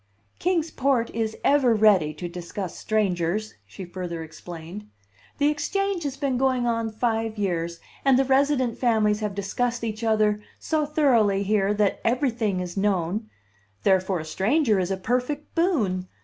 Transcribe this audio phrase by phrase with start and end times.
[0.39, 4.89] "Kings Port is ever ready to discuss strangers," she further explained.
[5.37, 10.03] "The Exchange has been going on five years, and the resident families have discussed each
[10.03, 13.29] other so thoroughly here that everything is known;
[13.83, 16.07] therefore a stranger is a perfect boon."